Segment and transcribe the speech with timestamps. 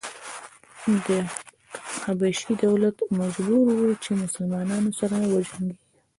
[1.05, 1.07] د
[2.01, 5.75] حبشې دولت مجبور و چې مسلنانو سره وجنګېږي.